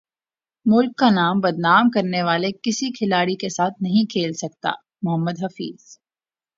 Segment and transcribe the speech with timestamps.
[0.65, 4.71] ملک کا نام بدنام کرنے والے کسی کھلاڑی کے ساتھ نہیں کھیل سکتا
[5.01, 5.97] محمد حفیظ